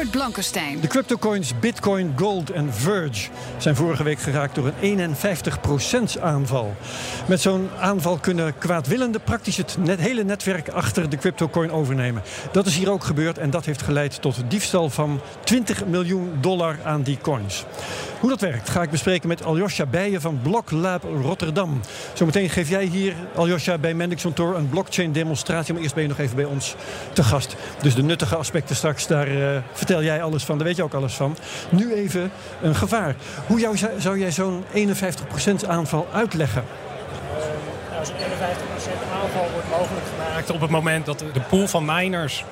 Herbert 0.00 0.22
Blankenstein. 0.22 0.80
De 0.80 0.86
cryptocoins 0.86 1.58
Bitcoin, 1.58 2.12
Gold 2.16 2.50
en 2.50 2.74
Verge 2.74 3.28
zijn 3.58 3.76
vorige 3.76 4.02
week 4.02 4.18
geraakt 4.18 4.54
door 4.54 4.72
een 4.80 5.14
51% 6.18 6.20
aanval. 6.20 6.74
Met 7.28 7.40
zo'n 7.40 7.68
aanval 7.80 8.18
kunnen 8.18 8.58
kwaadwillenden 8.58 9.22
praktisch 9.22 9.56
het 9.56 9.76
hele 9.98 10.24
netwerk 10.24 10.68
achter 10.68 11.10
de 11.10 11.16
cryptocoin 11.16 11.70
overnemen. 11.70 12.22
Dat 12.52 12.66
is 12.66 12.76
hier 12.76 12.90
ook 12.90 13.04
gebeurd 13.04 13.38
en 13.38 13.50
dat 13.50 13.64
heeft 13.64 13.82
geleid 13.82 14.22
tot 14.22 14.42
diefstal 14.48 14.90
van 14.90 15.20
20 15.44 15.86
miljoen 15.86 16.38
dollar 16.40 16.76
aan 16.84 17.02
die 17.02 17.18
coins. 17.22 17.64
Hoe 18.20 18.30
dat 18.30 18.40
werkt 18.40 18.68
ga 18.68 18.82
ik 18.82 18.90
bespreken 18.90 19.28
met 19.28 19.44
Aljosja 19.44 19.86
Bijen 19.86 20.20
van 20.20 20.40
Bloklab 20.42 21.04
Rotterdam. 21.22 21.80
Zometeen 22.12 22.50
geef 22.50 22.68
jij 22.68 22.84
hier, 22.84 23.14
Aljosja, 23.36 23.78
bij 23.78 23.94
Mendixon 23.94 24.32
Tour 24.32 24.56
een 24.56 24.68
blockchain 24.68 25.12
demonstratie. 25.12 25.72
Maar 25.72 25.82
eerst 25.82 25.94
ben 25.94 26.02
je 26.02 26.08
nog 26.08 26.18
even 26.18 26.36
bij 26.36 26.44
ons 26.44 26.74
te 27.12 27.22
gast. 27.22 27.56
Dus 27.82 27.94
de 27.94 28.02
nuttige 28.02 28.36
aspecten 28.36 28.76
straks, 28.76 29.06
daar 29.06 29.28
uh, 29.28 29.58
vertel 29.72 30.02
jij 30.02 30.22
alles 30.22 30.44
van. 30.44 30.58
Daar 30.58 30.66
weet 30.66 30.76
je 30.76 30.82
ook 30.82 30.94
alles 30.94 31.14
van. 31.14 31.36
Nu 31.70 31.92
even 31.92 32.30
een 32.62 32.74
gevaar. 32.74 33.14
Hoe 33.46 33.76
zou 33.98 34.18
jij 34.18 34.32
zo'n 34.32 34.64
51% 34.74 35.66
aanval 35.66 36.06
uitleggen? 36.12 36.64
Nou, 37.90 38.04
zo'n 38.04 38.16
51% 38.16 38.18
aanval 39.22 39.48
wordt 39.52 39.70
mogelijk 39.70 40.06
gemaakt 40.16 40.50
op 40.50 40.60
het 40.60 40.70
moment 40.70 41.06
dat 41.06 41.18
de 41.18 41.40
pool 41.48 41.66
van 41.66 41.84
miners 41.84 42.44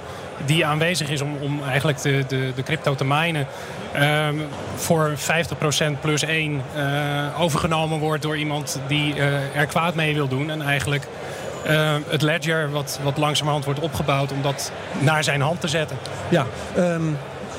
die 0.45 0.67
aanwezig 0.67 1.11
is 1.11 1.21
om, 1.21 1.37
om 1.41 1.61
eigenlijk 1.69 2.03
de, 2.03 2.25
de, 2.29 2.53
de 2.55 2.63
crypto 2.63 2.95
te 2.95 3.05
minen... 3.05 3.47
Um, 3.97 4.47
voor 4.77 5.13
50% 5.97 6.01
plus 6.01 6.23
1 6.23 6.63
uh, 6.77 7.41
overgenomen 7.41 7.99
wordt 7.99 8.23
door 8.23 8.37
iemand 8.37 8.81
die 8.87 9.15
uh, 9.15 9.57
er 9.57 9.67
kwaad 9.67 9.95
mee 9.95 10.15
wil 10.15 10.29
doen. 10.29 10.51
En 10.51 10.63
eigenlijk 10.63 11.07
uh, 11.67 11.95
het 12.09 12.23
ledger 12.23 12.71
wat, 12.71 13.01
wat 13.03 13.17
langzamerhand 13.17 13.65
wordt 13.65 13.81
opgebouwd 13.81 14.33
om 14.33 14.43
dat 14.43 14.73
naar 14.99 15.25
zijn 15.25 15.41
hand 15.41 15.61
te 15.61 15.69
zetten. 15.69 15.97
Ja, 16.29 16.47
um, 16.77 17.19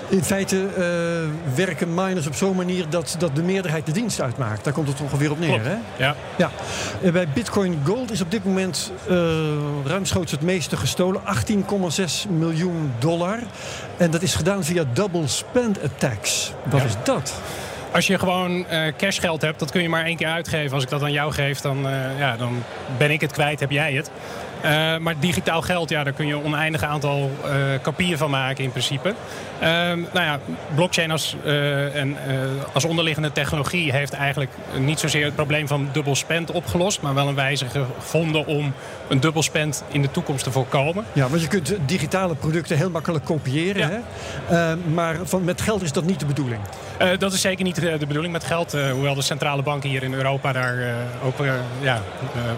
in 0.09 0.23
feite 0.23 0.67
uh, 0.77 1.55
werken 1.55 1.93
miners 1.93 2.27
op 2.27 2.35
zo'n 2.35 2.55
manier 2.55 2.89
dat, 2.89 3.15
dat 3.19 3.35
de 3.35 3.43
meerderheid 3.43 3.85
de 3.85 3.91
dienst 3.91 4.21
uitmaakt. 4.21 4.63
Daar 4.63 4.73
komt 4.73 4.87
het 4.87 5.01
ongeveer 5.01 5.31
op 5.31 5.39
neer. 5.39 5.63
Hè? 5.63 5.75
Ja. 5.97 6.15
ja. 6.37 6.51
En 7.01 7.13
bij 7.13 7.27
Bitcoin 7.33 7.81
Gold 7.85 8.11
is 8.11 8.21
op 8.21 8.31
dit 8.31 8.45
moment 8.45 8.91
uh, 9.09 9.17
ruimschoots 9.85 10.31
het 10.31 10.41
meeste 10.41 10.77
gestolen. 10.77 11.21
18,6 12.25 12.29
miljoen 12.29 12.93
dollar. 12.99 13.39
En 13.97 14.11
dat 14.11 14.21
is 14.21 14.35
gedaan 14.35 14.63
via 14.63 14.83
double 14.93 15.27
spend 15.27 15.83
attacks. 15.83 16.53
Wat 16.63 16.79
ja. 16.79 16.85
is 16.85 16.93
dat? 17.03 17.33
Als 17.91 18.07
je 18.07 18.19
gewoon 18.19 18.65
uh, 18.71 18.93
cashgeld 18.97 19.41
hebt, 19.41 19.59
dat 19.59 19.71
kun 19.71 19.81
je 19.81 19.89
maar 19.89 20.05
één 20.05 20.17
keer 20.17 20.27
uitgeven. 20.27 20.73
Als 20.73 20.83
ik 20.83 20.89
dat 20.89 21.01
aan 21.01 21.11
jou 21.11 21.31
geef, 21.31 21.61
dan, 21.61 21.87
ja, 22.17 22.37
dan 22.37 22.63
ben 22.97 23.11
ik 23.11 23.21
het 23.21 23.31
kwijt, 23.31 23.59
heb 23.59 23.71
jij 23.71 23.93
het. 23.93 24.11
Uh, 24.65 24.97
maar 24.97 25.19
digitaal 25.19 25.61
geld, 25.61 25.89
ja, 25.89 26.03
daar 26.03 26.13
kun 26.13 26.27
je 26.27 26.33
een 26.33 26.43
oneindig 26.43 26.83
aantal 26.83 27.31
uh, 27.45 27.51
kopieën 27.81 28.17
van 28.17 28.29
maken 28.29 28.63
in 28.63 28.71
principe. 28.71 29.09
Uh, 29.09 29.67
nou 29.67 30.05
ja, 30.13 30.39
blockchain 30.75 31.11
als, 31.11 31.35
en, 31.93 32.17
als 32.73 32.85
onderliggende 32.85 33.31
technologie 33.31 33.91
heeft 33.91 34.13
eigenlijk 34.13 34.51
niet 34.77 34.99
zozeer 34.99 35.25
het 35.25 35.35
probleem 35.35 35.67
van 35.67 35.89
dubbel 35.91 36.15
spend 36.15 36.51
opgelost, 36.51 37.01
maar 37.01 37.13
wel 37.13 37.27
een 37.27 37.35
wijze 37.35 37.65
gevonden 37.65 38.45
om 38.45 38.73
een 39.07 39.19
dubbel 39.19 39.43
spend 39.43 39.83
in 39.91 40.01
de 40.01 40.11
toekomst 40.11 40.43
te 40.43 40.51
voorkomen. 40.51 41.05
Ja, 41.13 41.29
want 41.29 41.41
je 41.41 41.47
kunt 41.47 41.75
digitale 41.85 42.35
producten 42.35 42.77
heel 42.77 42.89
makkelijk 42.89 43.25
kopiëren. 43.25 43.89
Ja. 43.89 44.01
Hè? 44.45 44.75
maar 44.75 45.15
van, 45.23 45.43
met 45.43 45.61
geld 45.61 45.81
is 45.81 45.91
dat 45.91 46.05
niet 46.05 46.19
de 46.19 46.25
bedoeling? 46.25 46.61
dat 47.17 47.33
is 47.33 47.41
zeker 47.41 47.63
niet 47.63 47.75
de, 47.75 47.97
de 47.97 48.07
bedoeling 48.07 48.33
met 48.33 48.43
geld. 48.43 48.71
hoewel 48.71 49.15
de 49.15 49.21
centrale 49.21 49.61
banken 49.61 49.89
hier 49.89 50.03
in 50.03 50.13
Europa 50.13 50.51
daar 50.51 50.95
ook 51.23 51.37
ja, 51.81 52.01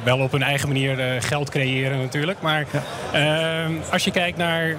wel 0.04 0.20
op 0.20 0.32
hun 0.32 0.44
eigen 0.44 0.68
manier 0.68 1.22
geld 1.22 1.50
creëren 1.50 1.91
natuurlijk. 1.98 2.42
Maar 2.42 2.66
ja. 3.14 3.66
uh, 3.70 3.92
als 3.92 4.04
je 4.04 4.12
kijkt 4.12 4.38
naar 4.38 4.68
uh, 4.68 4.76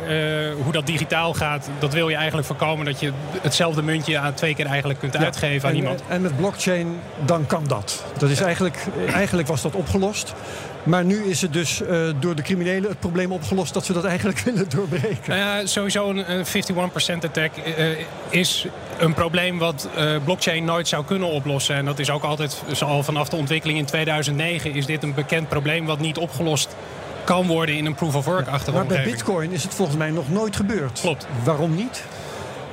hoe 0.62 0.73
dat 0.73 0.87
digitaal 0.87 1.34
gaat, 1.34 1.69
dat 1.78 1.93
wil 1.93 2.09
je 2.09 2.17
eigenlijk 2.17 2.47
voorkomen 2.47 2.84
dat 2.84 3.00
je 3.00 3.12
hetzelfde 3.41 3.83
muntje 3.83 4.19
aan 4.19 4.34
twee 4.34 4.55
keer 4.55 4.67
eigenlijk 4.67 4.99
kunt 4.99 5.12
ja. 5.12 5.21
uitgeven 5.25 5.69
aan 5.69 5.75
en, 5.75 5.81
iemand. 5.81 6.03
En 6.09 6.22
met 6.22 6.37
blockchain, 6.37 7.01
dan 7.25 7.47
kan 7.47 7.65
dat. 7.67 8.05
Dat 8.19 8.31
is 8.31 8.41
eigenlijk, 8.41 8.77
eigenlijk 9.12 9.49
was 9.49 9.62
dat 9.62 9.75
opgelost. 9.75 10.34
Maar 10.83 11.05
nu 11.05 11.25
is 11.25 11.43
het 11.43 11.53
dus 11.53 11.81
uh, 11.81 12.11
door 12.21 12.34
de 12.34 12.43
criminelen 12.43 12.91
het 12.91 13.01
probleem 13.01 13.33
opgelost 13.33 13.75
dat 13.75 13.84
ze 13.84 13.93
dat 13.93 14.05
eigenlijk 14.05 14.39
willen 14.49 14.69
doorbreken. 14.69 15.22
Nou 15.27 15.41
ja, 15.41 15.67
sowieso 15.67 16.11
een, 16.11 16.31
een 16.31 16.45
51% 16.45 17.25
attack 17.25 17.51
uh, 17.56 17.87
is 18.28 18.67
een 18.99 19.15
probleem 19.15 19.59
wat 19.59 19.89
uh, 19.97 20.17
blockchain 20.25 20.65
nooit 20.65 20.89
zou 20.89 21.05
kunnen 21.05 21.28
oplossen. 21.28 21.77
En 21.77 21.84
dat 21.84 21.99
is 21.99 22.11
ook 22.11 22.22
altijd, 22.22 22.62
al 22.81 23.03
vanaf 23.03 23.28
de 23.28 23.37
ontwikkeling 23.37 23.78
in 23.78 23.84
2009, 23.84 24.75
is 24.75 24.87
dit 24.87 25.03
een 25.03 25.15
bekend 25.15 25.49
probleem 25.49 25.87
wat 25.87 25.99
niet 25.99 26.19
opgelost 26.19 26.77
kan 27.25 27.47
worden 27.47 27.75
in 27.75 27.87
een 27.87 27.94
proof 27.94 28.15
of 28.15 28.25
work 28.25 28.49
achtige 28.49 28.77
Maar 28.77 28.87
bij 28.87 29.05
bitcoin 29.05 29.50
is 29.50 29.62
het 29.62 29.75
volgens 29.75 29.97
mij 29.97 30.10
nog 30.10 30.28
nooit 30.31 30.56
gebeurd. 30.56 31.00
Klopt. 31.00 31.27
Waarom 31.44 31.75
niet? 31.75 32.05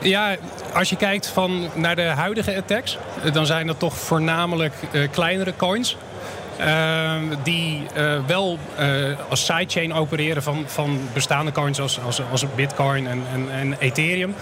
Ja, 0.02 0.36
als 0.74 0.90
je 0.90 0.96
kijkt 0.96 1.28
van 1.28 1.70
naar 1.74 1.96
de 1.96 2.02
huidige 2.02 2.56
attacks, 2.56 2.98
dan 3.34 3.46
zijn 3.46 3.68
dat 3.68 3.80
toch 3.80 3.98
voornamelijk 3.98 4.74
uh, 4.92 5.08
kleinere 5.12 5.54
coins. 5.56 5.98
Uh, 6.60 7.14
die 7.44 7.82
uh, 7.98 8.20
wel 8.28 8.60
als 9.30 9.46
sidechain 9.46 9.94
opereren 9.94 10.44
van, 10.44 10.64
van 10.66 11.00
bestaande 11.14 11.52
coins 11.52 11.82
als, 11.82 12.00
als, 12.06 12.22
als 12.32 12.46
Bitcoin 12.56 13.08
en, 13.08 13.24
en, 13.34 13.52
en 13.52 13.76
Ethereum. 13.80 14.36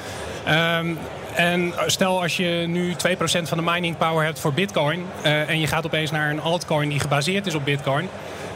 Um, 0.79 0.97
en 1.35 1.73
stel 1.85 2.21
als 2.21 2.37
je 2.37 2.63
nu 2.67 2.93
2% 2.93 2.95
van 3.43 3.57
de 3.57 3.63
mining 3.63 3.97
power 3.97 4.25
hebt 4.25 4.39
voor 4.39 4.53
Bitcoin 4.53 5.05
en 5.21 5.59
je 5.59 5.67
gaat 5.67 5.85
opeens 5.85 6.11
naar 6.11 6.29
een 6.29 6.41
altcoin 6.41 6.89
die 6.89 6.99
gebaseerd 6.99 7.47
is 7.47 7.55
op 7.55 7.65
Bitcoin. 7.65 8.09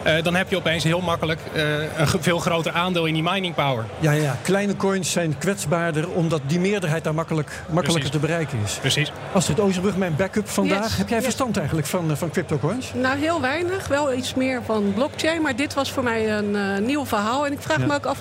Uh, 0.06 0.24
dan 0.24 0.36
heb 0.36 0.50
je 0.50 0.56
opeens 0.56 0.84
heel 0.84 1.02
makkelijk 1.02 1.40
uh, 1.54 1.64
een 1.98 2.08
veel 2.20 2.40
groter 2.40 2.72
aandeel 2.72 3.06
in 3.06 3.14
die 3.14 3.24
mining 3.24 3.56
power. 3.56 3.86
Ja, 4.00 4.12
ja, 4.12 4.38
kleine 4.42 4.76
coins 4.76 5.12
zijn 5.12 5.38
kwetsbaarder 5.38 6.10
omdat 6.10 6.42
die 6.46 6.60
meerderheid 6.60 7.04
daar 7.04 7.14
makkelijk, 7.14 7.48
makkelijker 7.48 7.94
Precies. 7.94 8.12
te 8.12 8.20
bereiken 8.20 8.60
is. 8.64 8.74
Precies. 8.74 9.12
Astrid 9.34 9.60
Ozerbrug, 9.60 9.98
mijn 9.98 10.16
backup 10.16 10.50
vandaag. 10.50 10.84
Yes. 10.84 10.98
Heb 10.98 11.08
jij 11.08 11.18
yes. 11.18 11.26
verstand 11.26 11.58
eigenlijk 11.58 11.88
van, 11.88 12.18
van 12.18 12.30
cryptocoins? 12.30 12.92
Nou, 12.94 13.20
heel 13.20 13.42
weinig. 13.42 13.88
Wel 13.88 14.14
iets 14.14 14.34
meer 14.34 14.62
van 14.66 14.94
blockchain. 14.94 15.42
Maar 15.42 15.56
dit 15.56 15.74
was 15.74 15.92
voor 15.92 16.04
mij 16.04 16.32
een 16.38 16.56
uh, 16.56 16.78
nieuw 16.78 17.06
verhaal. 17.06 17.46
En 17.46 17.52
ik 17.52 17.62
vraag 17.62 17.80
ja. 17.80 17.86
me 17.86 17.94
ook 17.94 18.06
af, 18.06 18.20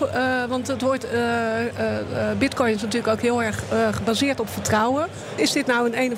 want 0.49 0.67
het 0.67 0.83
wordt, 0.83 1.07
bitcoin 2.39 2.75
is 2.75 2.83
natuurlijk 2.83 3.13
ook 3.13 3.21
heel 3.21 3.43
erg 3.43 3.63
gebaseerd 3.91 4.41
op 4.41 4.49
vertrouwen. 4.49 5.09
Is 5.35 5.53
dit 5.53 5.67
nou 5.67 5.93
een 5.93 6.17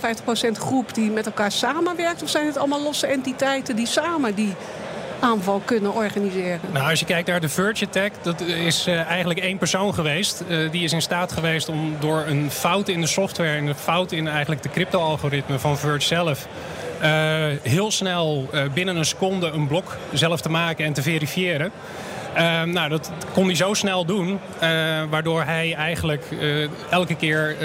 51% 0.56 0.58
groep 0.58 0.94
die 0.94 1.10
met 1.10 1.26
elkaar 1.26 1.52
samenwerkt? 1.52 2.22
Of 2.22 2.28
zijn 2.28 2.46
het 2.46 2.56
allemaal 2.56 2.82
losse 2.82 3.06
entiteiten 3.06 3.76
die 3.76 3.86
samen 3.86 4.34
die 4.34 4.54
aanval 5.22 5.62
kunnen 5.64 5.94
organiseren. 5.94 6.60
Nou, 6.72 6.90
als 6.90 6.98
je 6.98 7.04
kijkt 7.04 7.28
naar 7.28 7.40
de 7.40 7.48
Verge 7.48 7.84
Attack, 7.84 8.12
dat 8.22 8.40
is 8.40 8.88
uh, 8.88 9.00
eigenlijk 9.00 9.40
één 9.40 9.58
persoon 9.58 9.94
geweest. 9.94 10.42
Uh, 10.48 10.70
die 10.70 10.84
is 10.84 10.92
in 10.92 11.02
staat 11.02 11.32
geweest 11.32 11.68
om 11.68 11.96
door 12.00 12.24
een 12.26 12.50
fout 12.50 12.88
in 12.88 13.00
de 13.00 13.06
software 13.06 13.56
en 13.56 13.66
een 13.66 13.74
fout 13.74 14.12
in 14.12 14.28
eigenlijk 14.28 14.62
de 14.62 14.70
crypto-algoritme 14.70 15.58
van 15.58 15.78
Verge 15.78 16.06
zelf. 16.06 16.46
Uh, 17.02 17.08
heel 17.62 17.90
snel 17.90 18.50
binnen 18.74 18.96
een 18.96 19.04
seconde 19.04 19.50
een 19.50 19.66
blok 19.66 19.96
zelf 20.12 20.40
te 20.40 20.48
maken 20.48 20.84
en 20.84 20.92
te 20.92 21.02
verifiëren. 21.02 21.72
Uh, 22.36 22.62
nou, 22.62 22.88
dat 22.88 23.10
kon 23.32 23.46
hij 23.46 23.54
zo 23.54 23.74
snel 23.74 24.04
doen, 24.04 24.28
uh, 24.28 24.38
waardoor 25.10 25.42
hij 25.42 25.74
eigenlijk 25.74 26.24
uh, 26.30 26.68
elke 26.90 27.14
keer 27.14 27.56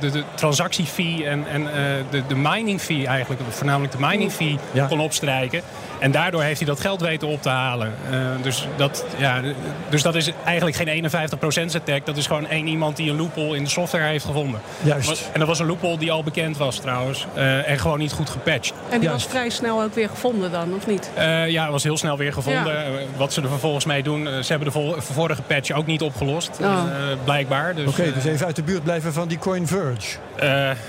de, 0.00 0.10
de 0.10 0.22
transactiefee 0.34 1.26
en, 1.26 1.46
en 1.48 1.68
de, 2.10 2.22
de 2.28 2.36
mining 2.36 2.80
fee 2.80 3.06
eigenlijk, 3.06 3.42
voornamelijk 3.48 3.92
de 3.92 3.98
mining 4.00 4.32
fee, 4.32 4.58
ja. 4.72 4.86
kon 4.86 5.00
opstrijken. 5.00 5.62
En 6.04 6.10
daardoor 6.10 6.42
heeft 6.42 6.58
hij 6.58 6.68
dat 6.68 6.80
geld 6.80 7.00
weten 7.00 7.28
op 7.28 7.42
te 7.42 7.48
halen. 7.48 7.94
Uh, 8.10 8.18
dus, 8.42 8.66
dat, 8.76 9.04
ja, 9.16 9.40
dus 9.88 10.02
dat 10.02 10.14
is 10.14 10.30
eigenlijk 10.44 10.76
geen 10.76 11.10
51% 11.72 11.74
attack. 11.74 12.06
Dat 12.06 12.16
is 12.16 12.26
gewoon 12.26 12.46
één 12.46 12.66
iemand 12.66 12.96
die 12.96 13.10
een 13.10 13.16
loophole 13.16 13.56
in 13.56 13.64
de 13.64 13.70
software 13.70 14.04
heeft 14.04 14.24
gevonden. 14.24 14.60
Juist. 14.82 15.30
En 15.32 15.38
dat 15.38 15.48
was 15.48 15.58
een 15.58 15.66
loophole 15.66 15.98
die 15.98 16.12
al 16.12 16.22
bekend 16.22 16.56
was 16.56 16.78
trouwens. 16.78 17.26
Uh, 17.36 17.68
en 17.68 17.78
gewoon 17.78 17.98
niet 17.98 18.12
goed 18.12 18.30
gepatcht. 18.30 18.72
En 18.88 19.00
die 19.00 19.08
Juist. 19.08 19.24
was 19.24 19.32
vrij 19.32 19.50
snel 19.50 19.82
ook 19.82 19.94
weer 19.94 20.08
gevonden 20.08 20.50
dan, 20.50 20.74
of 20.74 20.86
niet? 20.86 21.10
Uh, 21.18 21.48
ja, 21.48 21.70
was 21.70 21.82
heel 21.82 21.96
snel 21.96 22.16
weer 22.16 22.32
gevonden. 22.32 22.74
Ja. 22.74 22.98
Wat 23.16 23.32
ze 23.32 23.42
er 23.42 23.48
vervolgens 23.48 23.84
mee 23.84 24.02
doen. 24.02 24.13
Ze 24.22 24.52
hebben 24.52 24.72
de 24.72 24.94
vorige 25.00 25.42
patch 25.42 25.70
ook 25.70 25.86
niet 25.86 26.02
opgelost. 26.02 26.50
Oh. 26.60 26.84
blijkbaar. 27.24 27.74
Dus, 27.74 27.88
Oké, 27.88 28.00
okay, 28.00 28.12
dus 28.12 28.24
even 28.24 28.46
uit 28.46 28.56
de 28.56 28.62
buurt 28.62 28.82
blijven 28.82 29.12
van 29.12 29.28
die 29.28 29.38
Coin 29.38 29.66
Verge. 29.66 30.16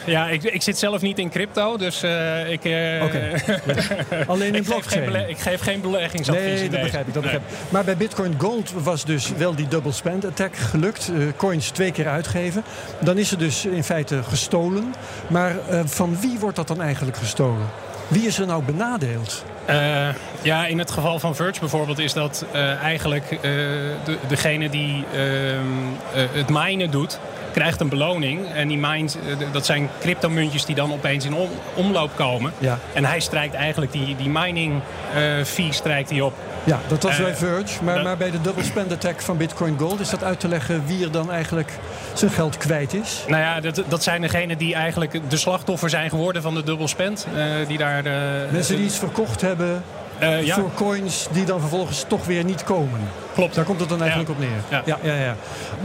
ja, 0.06 0.28
ik, 0.28 0.44
ik 0.44 0.62
zit 0.62 0.78
zelf 0.78 1.02
niet 1.02 1.20
in 1.20 1.30
crypto. 1.30 1.78
Dus 1.78 2.04
ik... 2.50 2.60
Okay. 2.60 3.42
Alleen 4.28 4.56
in 4.56 4.64
blockchain. 4.64 5.30
Ik 5.30 5.38
geef 5.38 5.62
geen 5.62 5.82
beleggingsadvies. 5.82 6.60
Nee, 6.60 6.70
dat 6.70 6.82
begrijp 6.82 7.08
ik. 7.08 7.14
Dat 7.14 7.22
begrijp 7.22 7.44
ik. 7.48 7.58
Maar 7.70 7.84
bij 7.84 7.98
Bitcoin 7.98 8.36
Gold 8.38 8.72
was 8.72 9.06
dus 9.06 9.32
wel 9.38 9.56
die 9.56 9.68
double 9.68 9.92
spend 9.92 10.26
attack 10.26 10.56
gelukt. 10.56 11.12
Uh, 11.14 11.28
coins 11.36 11.70
twee 11.70 11.92
keer 11.92 12.08
uitgeven. 12.08 12.64
Dan 13.00 13.18
is 13.18 13.32
er 13.32 13.38
dus 13.38 13.66
in 13.66 13.84
feite 13.84 14.24
gestolen. 14.24 14.94
Maar 15.28 15.56
uh, 15.72 15.82
van 15.86 16.20
wie 16.20 16.40
wordt 16.40 16.56
dat 16.56 16.68
dan 16.68 16.82
eigenlijk 16.82 17.18
gestolen? 17.18 17.68
Wie 18.08 18.28
is 18.28 18.40
er 18.40 18.46
nou 18.48 18.64
benadeeld? 18.64 19.44
Uh, 19.70 20.08
ja, 20.42 20.66
in 20.66 20.80
het 20.80 20.92
geval 20.92 21.20
van 21.20 21.36
Verge 21.36 21.60
bijvoorbeeld 21.60 22.00
is 22.00 22.14
dat 22.14 22.46
uh, 22.54 22.82
eigenlijk 22.82 23.32
uh, 23.32 23.40
de, 23.42 24.18
degene 24.28 24.70
die 24.70 25.06
ehm, 25.14 25.68
het 26.12 26.50
minen 26.50 26.92
doet. 26.92 27.20
Krijgt 27.56 27.80
een 27.80 27.90
beloning. 27.90 28.52
En 28.54 28.68
die 28.68 28.78
mined, 28.78 29.18
eh, 29.28 29.48
dat 29.52 29.66
zijn 29.66 29.90
cryptomuntjes 30.00 30.66
die 30.66 30.76
dan 30.76 30.92
opeens 30.94 31.26
in 31.26 31.34
om, 31.34 31.50
omloop 31.74 32.12
komen. 32.16 32.54
Ja. 32.58 32.78
En 32.94 33.06
hij 33.06 33.20
strijkt 33.20 33.54
eigenlijk 33.54 33.92
die, 33.92 34.16
die 34.16 34.30
mining 34.30 34.82
eh, 35.14 35.22
fee 35.44 35.72
strijkt 35.74 36.10
hij 36.10 36.22
op. 36.22 36.34
Ja, 36.64 36.80
dat 36.88 37.04
was 37.04 37.18
Eh, 37.18 37.24
bij 37.24 37.36
Verge. 37.36 37.84
Maar, 37.84 37.96
dat- 37.96 38.04
maar 38.04 38.18
bij 38.18 38.32
de 38.32 38.42
double 38.42 38.64
spend 38.64 38.92
attack 38.92 39.22
van 39.22 39.38
Bitcoin 39.38 39.78
Gold... 39.80 40.00
is 40.00 40.10
dat 40.10 40.24
uit 40.24 40.40
te 40.40 40.48
leggen 40.48 40.84
wie 40.86 41.04
er 41.04 41.12
dan 41.12 41.32
eigenlijk 41.32 41.72
zijn 42.14 42.32
geld 42.32 42.58
kwijt 42.58 42.94
is? 42.94 43.24
Nou 43.28 43.42
ja, 43.42 43.60
dat, 43.60 43.82
dat 43.88 44.04
zijn 44.04 44.22
degenen 44.22 44.58
die 44.58 44.76
eigenlijk 44.76 45.20
de 45.30 45.38
slachtoffer 45.38 45.90
zijn 45.90 46.10
geworden 46.10 46.42
van 46.42 46.54
de 46.54 46.64
dubbel 46.64 46.88
spend. 46.88 47.28
die 47.68 47.78
daar, 47.78 48.04
Mensen 48.52 48.76
die 48.76 48.86
iets 48.86 48.98
verkocht 48.98 49.42
hebben 49.42 49.84
ja, 50.20 50.56
voor 50.56 50.72
coins... 50.76 51.28
die 51.32 51.46
dan 51.46 51.60
vervolgens 51.60 52.06
toch 52.08 52.26
weer 52.26 52.44
niet 52.44 52.64
komen. 52.64 53.00
klopt. 53.34 53.56
Daar 53.56 53.66
komt 53.66 53.80
het 53.80 53.90
dan 53.90 54.02
eigenlijk 54.02 54.30
Ja. 54.30 54.36
op 54.36 54.42
neer. 54.42 54.60
Ja. 54.70 54.82
Ja, 54.86 55.14
ja, 55.14 55.22
ja. 55.24 55.36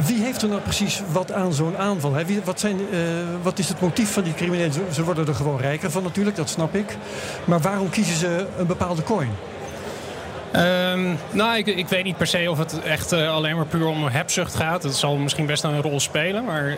Wie 0.07 0.23
heeft 0.23 0.43
er 0.43 0.49
nou 0.49 0.61
precies 0.61 1.03
wat 1.13 1.33
aan 1.33 1.53
zo'n 1.53 1.77
aanval? 1.79 2.15
Hè? 2.15 2.25
Wie, 2.25 2.41
wat, 2.45 2.61
zijn, 2.61 2.77
eh, 2.93 2.99
wat 3.43 3.59
is 3.59 3.69
het 3.69 3.81
motief 3.81 4.13
van 4.13 4.23
die 4.23 4.35
criminelen? 4.35 4.73
Ze, 4.93 5.05
worden 5.05 5.27
er 5.27 5.35
gewoon 5.35 5.61
rijker 5.61 5.91
van 5.91 6.03
natuurlijk, 6.03 6.37
dat 6.37 6.49
snap 6.49 6.75
ik. 6.75 6.97
Maar 7.45 7.61
waarom 7.61 7.91
kiezen 7.91 8.17
ze 8.17 8.47
een 8.59 8.67
bepaalde 8.67 9.03
coin? 9.03 9.31
Ehm, 10.53 11.15
nou, 11.31 11.57
ik, 11.57 11.67
ik 11.67 11.89
weet 11.89 12.05
niet 12.05 12.17
per 12.17 12.27
se 12.27 12.51
of 12.51 12.59
het 12.59 12.83
echt 12.83 13.13
eh, 13.13 13.33
alleen 13.35 13.57
maar 13.57 13.67
puur 13.67 13.87
om 13.87 14.07
hebzucht 14.07 14.55
gaat. 14.55 14.83
Dat 14.83 14.95
zal 14.97 15.17
misschien 15.17 15.47
best 15.47 15.65
een 15.65 15.83
rol 15.83 16.01
spelen. 16.01 16.45
Maar 16.45 16.69
eh, 16.69 16.77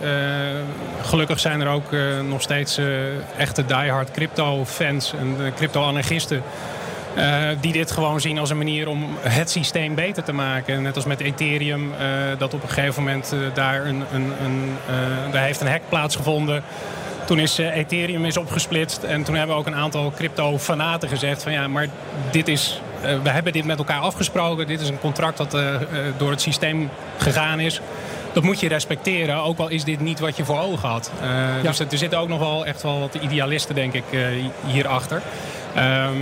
gelukkig 1.02 1.40
zijn 1.40 1.60
er 1.60 1.68
ook 1.68 1.92
eh, 1.92 2.00
nog 2.28 2.42
steeds 2.42 2.78
eh, 2.78 2.86
echte 3.38 3.64
diehard 3.64 4.10
crypto-fans 4.10 5.12
en 5.18 5.36
eh, 5.46 5.52
crypto-anarchisten. 5.56 6.42
Eh, 7.14 7.48
die 7.60 7.72
dit 7.72 7.90
gewoon 7.90 8.20
zien 8.20 8.38
als 8.38 8.50
een 8.50 8.56
manier 8.56 8.88
om 8.88 9.16
het 9.20 9.50
systeem 9.50 9.94
beter 9.94 10.22
te 10.22 10.32
maken. 10.32 10.82
Net 10.82 10.96
als 10.96 11.04
met 11.04 11.20
Ethereum, 11.20 11.92
eh, 11.98 12.06
dat 12.38 12.54
op 12.54 12.62
een 12.62 12.68
gegeven 12.68 13.02
moment 13.02 13.32
eh, 13.32 13.38
daar, 13.54 13.86
een, 13.86 14.02
een, 14.12 14.32
een, 14.44 14.76
daar 15.30 15.42
heeft 15.42 15.60
een 15.60 15.68
hack 15.68 15.82
plaatsgevonden. 15.88 16.62
Toen 17.26 17.38
is 17.38 17.58
Ethereum 17.58 18.24
is 18.24 18.36
opgesplitst 18.36 19.02
en 19.02 19.22
toen 19.22 19.34
hebben 19.34 19.56
ook 19.56 19.66
een 19.66 19.74
aantal 19.74 20.12
crypto-fanaten 20.16 21.08
gezegd 21.08 21.42
van 21.42 21.52
ja, 21.52 21.68
maar 21.68 21.88
dit 22.30 22.48
is, 22.48 22.80
we 23.22 23.30
hebben 23.30 23.52
dit 23.52 23.64
met 23.64 23.78
elkaar 23.78 24.00
afgesproken. 24.00 24.66
Dit 24.66 24.80
is 24.80 24.88
een 24.88 25.00
contract 25.00 25.36
dat 25.36 25.56
door 26.16 26.30
het 26.30 26.40
systeem 26.40 26.90
gegaan 27.18 27.60
is. 27.60 27.80
Dat 28.32 28.42
moet 28.42 28.60
je 28.60 28.68
respecteren, 28.68 29.42
ook 29.42 29.58
al 29.58 29.68
is 29.68 29.84
dit 29.84 30.00
niet 30.00 30.18
wat 30.18 30.36
je 30.36 30.44
voor 30.44 30.58
ogen 30.60 30.88
had. 30.88 31.10
Dus 31.62 31.78
er 31.78 31.98
zitten 31.98 32.18
ook 32.18 32.28
nog 32.28 32.38
wel 32.38 32.66
echt 32.66 32.82
wel 32.82 33.00
wat 33.00 33.14
idealisten, 33.14 33.74
denk 33.74 33.92
ik, 33.92 34.04
hierachter. 34.66 35.22
Ehm 35.74 36.16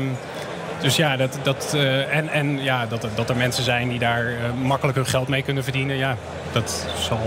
dus 0.80 0.96
ja, 0.96 1.16
dat, 1.16 1.38
dat, 1.42 1.72
eh, 1.74 2.16
en, 2.16 2.28
en 2.28 2.62
ja, 2.62 2.86
dat, 2.86 3.06
dat 3.14 3.30
er 3.30 3.36
mensen 3.36 3.64
zijn 3.64 3.88
die 3.88 3.98
daar 3.98 4.26
eh, 4.26 4.52
makkelijk 4.62 4.96
hun 4.96 5.06
geld 5.06 5.28
mee 5.28 5.42
kunnen 5.42 5.64
verdienen, 5.64 5.96
ja, 5.96 6.16
dat 6.52 6.86
zal 6.98 7.20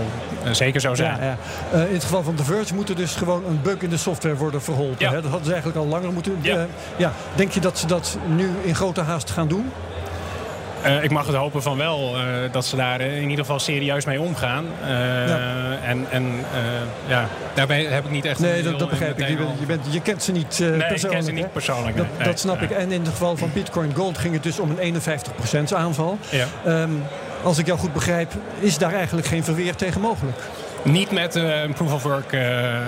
eh, 0.44 0.52
zeker 0.52 0.80
zo 0.80 0.94
zijn. 0.94 1.20
Ja, 1.20 1.36
ja. 1.72 1.84
In 1.84 1.94
het 1.94 2.02
geval 2.02 2.22
van 2.22 2.34
The 2.34 2.44
Verge 2.44 2.74
moet 2.74 2.88
er 2.88 2.96
dus 2.96 3.14
gewoon 3.14 3.44
een 3.44 3.60
bug 3.62 3.82
in 3.82 3.90
de 3.90 3.96
software 3.96 4.36
worden 4.36 4.62
verholpen. 4.62 4.96
Ja. 4.98 5.08
Hè? 5.08 5.14
Dat 5.14 5.30
hadden 5.30 5.44
ze 5.44 5.52
eigenlijk 5.52 5.84
al 5.84 5.86
langer 5.86 6.12
moeten 6.12 6.38
Ja. 6.40 6.66
ja. 6.96 7.12
Denk 7.34 7.52
je 7.52 7.60
dat 7.60 7.78
ze 7.78 7.86
dat 7.86 8.18
nu 8.26 8.50
in 8.62 8.74
grote 8.74 9.00
haast 9.00 9.30
gaan 9.30 9.48
doen? 9.48 9.70
Eh, 10.84 11.02
ik 11.02 11.10
mag 11.10 11.26
het 11.26 11.36
hopen 11.36 11.62
van 11.62 11.76
wel, 11.76 12.16
eh, 12.16 12.22
dat 12.52 12.64
ze 12.64 12.76
daar 12.76 13.00
in 13.00 13.22
ieder 13.28 13.44
geval 13.44 13.58
serieus 13.58 14.04
mee 14.04 14.20
omgaan. 14.20 14.64
Eh, 14.82 14.88
Ja. 15.28 15.52
En, 15.84 16.06
en 16.10 16.44
ja, 17.06 17.28
daarbij 17.54 17.84
heb 17.84 18.04
ik 18.04 18.10
niet 18.10 18.24
echt... 18.24 18.38
Nee, 18.38 18.62
dat, 18.62 18.88
begrijp 18.90 19.18
ik. 19.20 19.28
Je, 19.28 19.36
bent, 19.36 19.48
je, 19.48 19.60
al- 19.60 19.66
bent, 19.66 19.80
je 19.90 20.00
kent 20.00 20.22
ze 20.22 20.32
niet 20.32 20.60
eh 20.60 20.68
Nee, 20.68 20.78
ik 20.78 20.86
persoonlijk. 20.86 21.12
ken 21.24 21.24
ze 21.24 21.32
niet 21.42 21.52
persoonlijk. 21.52 21.96
Dat, 21.96 22.06
nee. 22.18 22.26
dat 22.26 22.38
snap 22.38 22.60
ik. 22.62 22.70
En 22.70 22.92
in 22.92 23.00
het 23.00 23.08
geval 23.08 23.36
van 23.36 23.50
Bitcoin 23.54 23.94
Gold 23.94 24.18
ging 24.18 24.34
het 24.34 24.42
dus 24.42 24.58
om 24.58 24.70
een 24.70 24.78
51% 24.78 25.74
aanval. 25.74 26.18
Ja. 26.30 26.44
Ehm, 26.64 26.90
als 27.42 27.58
ik 27.58 27.66
jou 27.66 27.78
goed 27.78 27.92
begrijp, 27.92 28.32
is 28.58 28.78
daar 28.78 28.92
eigenlijk 28.94 29.26
geen 29.26 29.44
verweer 29.44 29.74
tegen 29.74 30.00
mogelijk. 30.00 30.38
Niet 30.84 31.10
met 31.10 31.36
eh, 31.36 31.62
een 31.62 31.72
proof-of-work 31.72 32.32
eh, 32.32 32.76
eh, 32.76 32.82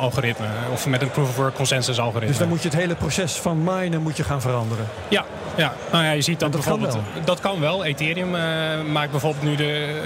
algoritme 0.00 0.46
of 0.72 0.86
met 0.86 1.02
een 1.02 1.10
proof-of-work 1.10 1.54
consensus 1.54 1.98
algoritme. 2.00 2.28
Dus 2.28 2.38
dan 2.38 2.48
moet 2.48 2.62
je 2.62 2.68
het 2.68 2.76
hele 2.78 2.94
proces 2.94 3.32
van 3.32 3.64
minen 3.64 4.02
moet 4.02 4.16
je 4.16 4.24
gaan 4.24 4.40
veranderen. 4.40 4.86
Ja, 5.08 5.24
ja. 5.54 5.72
Nou 5.92 6.04
ja, 6.04 6.10
je 6.10 6.20
ziet 6.22 6.40
dat, 6.40 6.52
dat 6.52 6.64
kan 6.64 6.80
bijvoorbeeld. 6.80 7.26
Dat 7.26 7.40
kan 7.40 7.60
wel. 7.60 7.84
Ethereum 7.84 8.34
eh, 8.34 8.42
maakt 8.92 9.10
bijvoorbeeld 9.10 9.44
nu 9.44 9.54
de. 9.56 10.00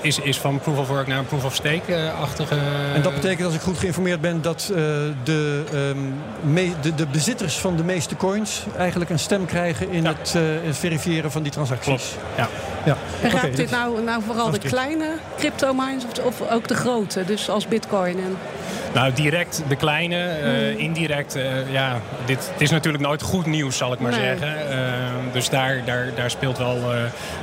eh, 0.00 0.06
is, 0.06 0.18
is 0.18 0.38
van 0.38 0.58
proof 0.58 0.78
of 0.78 0.88
work 0.88 1.06
naar 1.06 1.18
een 1.18 1.26
proof 1.26 1.44
of 1.44 1.54
stake-achtige. 1.54 2.56
En 2.94 3.02
dat 3.02 3.14
betekent, 3.14 3.46
als 3.46 3.54
ik 3.54 3.60
goed 3.60 3.78
geïnformeerd 3.78 4.20
ben, 4.20 4.42
dat 4.42 4.70
eh, 4.74 4.76
de, 5.24 5.62
ehm, 5.72 6.52
me- 6.52 6.72
de, 6.80 6.94
de 6.94 7.06
bezitters 7.06 7.58
van 7.58 7.76
de 7.76 7.84
meeste 7.84 8.16
coins 8.16 8.62
eigenlijk 8.78 9.10
een 9.10 9.18
stem 9.18 9.44
krijgen 9.46 9.90
in 9.90 10.02
Ja. 10.02 10.08
het, 10.18 10.34
eh, 10.34 10.42
verifiëren 10.70 11.30
van 11.30 11.42
die 11.42 11.52
transacties. 11.52 11.86
Klopt. 11.86 12.16
Ja. 12.36 12.48
Ja. 12.84 12.96
En 13.22 13.30
raakt 13.30 13.56
dit 13.56 13.70
nou, 13.70 14.02
nou 14.02 14.22
vooral 14.26 14.50
de 14.50 14.58
kleine 14.58 15.08
crypto-mines 15.38 16.04
of, 16.04 16.24
of 16.24 16.50
ook 16.50 16.65
de 16.68 16.74
grote? 16.74 17.24
Dus 17.24 17.48
als 17.50 17.68
bitcoin 17.68 18.16
en... 18.18 18.36
Nou, 18.94 19.12
direct 19.12 19.62
de 19.68 19.76
kleine, 19.76 20.16
eh, 20.28 20.78
indirect. 20.78 21.34
eh, 21.34 21.72
ja, 21.72 22.00
dit 22.24 22.50
het 22.52 22.60
is 22.60 22.70
natuurlijk 22.70 23.04
nooit 23.04 23.22
goed 23.22 23.46
nieuws, 23.46 23.76
zal 23.76 23.92
ik 23.92 23.98
maar 24.00 24.10
Nee. 24.10 24.20
zeggen. 24.20 24.70
Eh, 24.70 24.78
dus 25.32 25.48
daar, 25.48 25.82
daar, 25.84 26.06
daar 26.14 26.30
speelt 26.30 26.58
wel. 26.58 26.76
eh, 26.76 26.98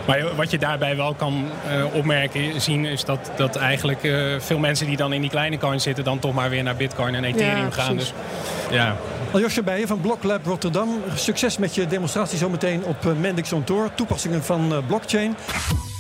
maar 0.07 0.35
wat 0.35 0.51
je 0.51 0.57
daarbij 0.57 0.95
wel 0.95 1.13
kan 1.13 1.45
eh, 1.67 1.95
opmerken, 1.95 2.61
zien, 2.61 2.85
is 2.85 3.05
dat, 3.05 3.31
dat 3.35 3.55
eigenlijk 3.55 4.03
eh, 4.03 4.13
veel 4.39 4.57
mensen 4.59 4.87
die 4.87 4.97
dan 4.97 5.13
in 5.13 5.21
die 5.21 5.29
kleine 5.29 5.57
coins 5.57 5.83
zitten, 5.83 6.03
dan 6.03 6.19
toch 6.19 6.33
maar 6.33 6.49
weer 6.49 6.63
naar 6.63 6.75
Bitcoin 6.75 7.15
en 7.15 7.23
Ethereum 7.23 7.57
Ja, 7.65 7.71
gaan. 7.71 7.97
Dus 7.97 8.13
ja, 8.71 8.95
Aljosje 9.33 9.63
Bijen 9.63 9.87
van 9.87 10.01
Blocklab 10.01 10.45
Rotterdam. 10.45 10.89
Succes 11.15 11.57
met 11.57 11.75
je 11.75 11.87
demonstratie 11.87 12.37
zometeen 12.37 12.83
op 12.85 13.13
Mendix 13.19 13.53
on 13.53 13.63
Tour. 13.63 13.89
Toepassingen 13.95 14.43
van 14.43 14.83
blockchain. 14.87 15.35